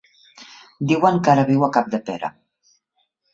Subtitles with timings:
[0.91, 2.33] Diuen que ara viu a Capdepera.